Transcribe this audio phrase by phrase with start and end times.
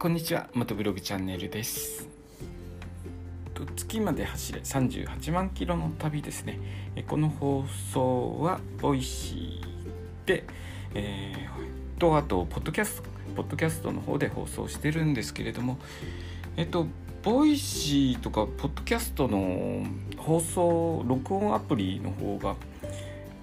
[0.00, 2.08] こんにちは元ブログチャンネルです。
[3.76, 6.58] 月まで走れ38万キロの旅ですね。
[7.06, 10.44] この放送は Voicy で、
[10.94, 15.76] えー、とあとポッドキャストポッドキャストの方で放送してるんですけれども
[16.56, 16.86] えっと
[17.22, 19.84] Voicy とかポッドキャストの
[20.16, 22.56] 放送録音アプリの方が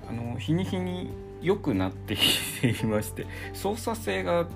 [0.09, 4.47] あの日に日に良くなってきていまして操作性が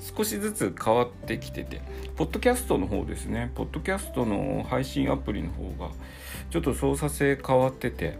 [0.00, 1.82] 少しずつ変わってきてて
[2.16, 3.50] ポッドキャストの方ですね。
[3.54, 5.90] ポッドキャストの配信アプリの方が
[6.50, 8.18] ちょっと操作性変わってて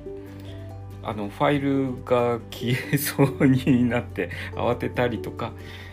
[1.02, 5.52] あのファイルが消えそうになって慌てたりとか、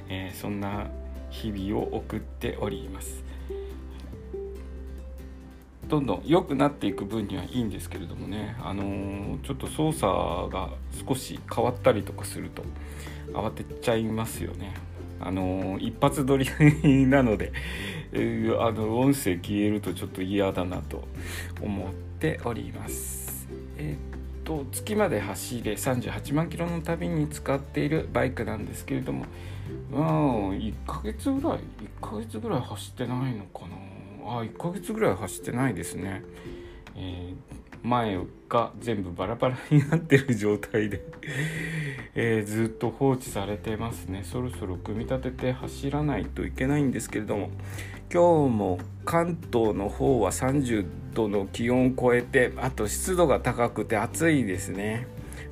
[0.10, 0.88] えー、そんな
[1.30, 3.24] 日々を送っております。
[5.88, 10.70] どんどん良くなっていく分にはいいんですけれどもね、あのー、ちょっと操作が
[11.08, 12.64] 少し変わったりとかすると
[13.32, 14.74] 慌てちゃいますよね。
[15.20, 16.48] あの一発撮り
[17.08, 17.52] なので、
[18.12, 21.08] えー、あの音声消えるとちょっと嫌だなと
[21.62, 23.48] 思っております。
[23.78, 29.26] えー、っと月まで走れ38万キロの旅に使っているバイクなんですけれども
[29.92, 30.04] まあ
[30.54, 31.60] 1ヶ月ぐらい
[32.02, 33.76] 1ヶ月ぐらい走ってないのかな
[34.40, 36.24] あ1ヶ月ぐらい走ってないですね。
[36.96, 41.02] えー前が全部バラバラになってる状態で
[42.16, 44.22] えー、ずっと放置されてますね。
[44.24, 47.50] そろそろ組み立てて走らないといけないんですけれども
[48.12, 55.08] 今日も関東の方は30度の気温を超えてあと湿度が高くて暑いですね。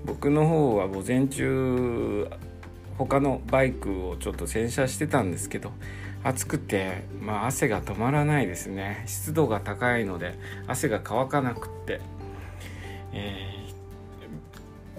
[0.05, 2.27] 僕の方は午前中
[2.97, 5.72] 他のバイクをちょっと洗車してたんですけど
[6.23, 9.03] 暑くて、まあ、汗が止まらないですね。
[9.05, 10.33] 湿度が高いので
[10.66, 12.02] 汗が乾かなくって。
[13.16, 13.66] え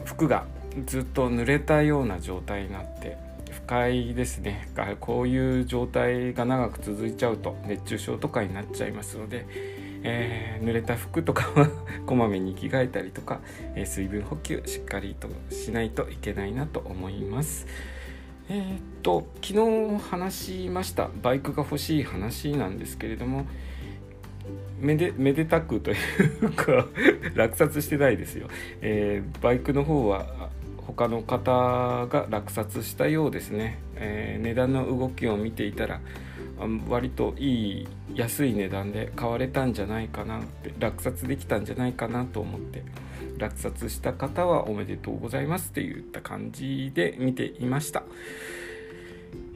[0.03, 0.47] ー、服が
[0.87, 3.17] ずっと濡れたような状態になって
[3.51, 4.69] 不快ですね
[5.01, 9.47] こういう状態が長く続いちゃうと熱中症とかになっちゃいますので、
[10.03, 11.69] えー、濡れた服とかは
[12.07, 13.41] こまめに着替えたりとか、
[13.75, 17.67] えー、水分補給しっかりとしないといけないなと思います。
[18.49, 20.35] えー、っと昨日話
[20.65, 23.47] しましたバイクが欲しい話なんですけれども、
[24.79, 25.95] めでめでたくとい
[26.43, 26.87] うか
[27.35, 28.49] 落札してないですよ、
[28.81, 30.51] えー、バイクの方は
[30.87, 36.01] 他の方が落札したようですね、えー、値段の動きを見ていたら
[36.89, 42.83] 割といい安い値段で買われたんじゃないかなって落札できたんじゃないかなと思って
[43.39, 48.05] 落札した方はおめでとうございますって言った感じで見ていました。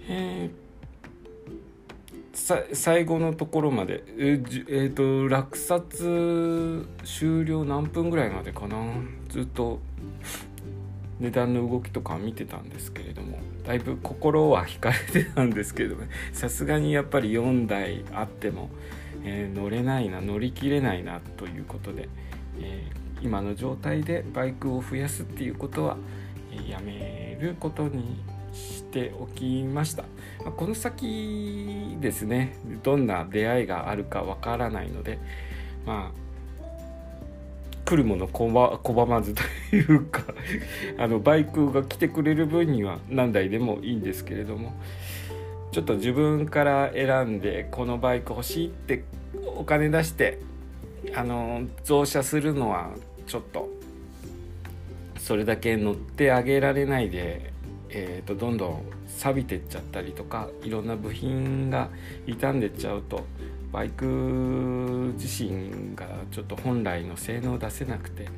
[0.09, 0.70] えー
[2.33, 4.03] 最後のところまで。
[4.19, 8.77] えっ、ー、と落札終了何分ぐらいまでかな？
[9.29, 9.81] ずっと
[11.19, 13.39] 値段の動きとか見てたんですけれども。
[13.67, 16.03] だいぶ心は惹かれてたんですけども
[16.33, 18.71] さすがにやっぱり4台あっても、
[19.23, 22.09] えー、乗れないな乗り切れないなということで、
[22.59, 25.97] えー、今の状態でバイクを増やすっていうことは、
[26.51, 28.25] え、やめることに
[28.91, 30.05] ておきました、
[30.45, 35.19] まこの先ですねどんな出会いがあるかわからないので
[35.87, 36.31] まあ
[37.85, 39.43] 来るもの拒まずと
[39.75, 40.23] いうか
[40.99, 44.75] あのバイクが来てくれる分には何台でもいいんですけれども
[45.73, 49.05] ちょっと自分から選んでこのバイク欲しいって
[49.57, 50.39] お金出して
[51.15, 52.91] あの増車するのは
[53.27, 53.69] ちょっと
[55.19, 57.53] それだけ乗ってあげられないで
[57.93, 61.91] えーと、どんどん錆びてっちゃったりとかいろんな部品が
[62.27, 63.25] 傷んでっちゃうと
[63.73, 68.29] バイク自身がちょっと本来の性能を出せなくて、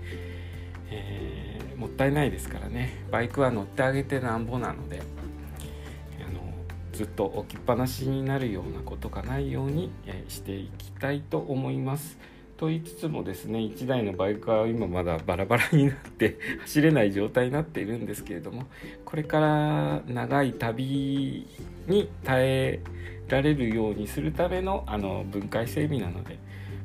[0.90, 5.02] えー、もったいないですからねバイクは乗ってあげてなんぼなので
[6.20, 6.40] あの
[6.92, 12.18] ずっと置きっぱなしになるようなことがないように、え、していきたいと思います。
[12.62, 18.66] と言いつつもですね1台のバイクは今まだバラバラになって 走れない状態になっているんですけれども
[19.04, 21.44] これから長い旅
[21.88, 22.80] に耐え
[23.26, 26.38] られるようにするためのあの分解整備なので、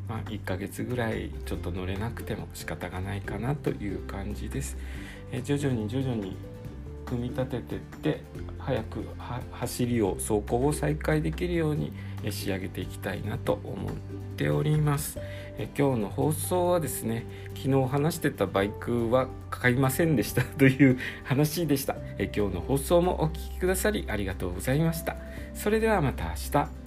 [0.10, 4.78] まあ、1ヶ月ぐらいちょっと乗れなくても仕方がないかなという感じです。
[5.32, 6.36] え徐々に徐々に
[7.08, 8.22] 組み立ててって
[8.60, 9.06] 早く
[9.52, 11.94] 走りを走行を再開できるように
[12.30, 13.92] 仕上げていきたいなと思っ
[14.36, 15.20] ております。
[15.58, 17.26] え今日の放送はですね
[17.56, 21.96] 昨日話してたバイクは買いませんでしたという話でした。
[22.18, 25.16] え今日の放送もお聴きくださりありがとうございました。
[25.54, 26.87] それではまた明日。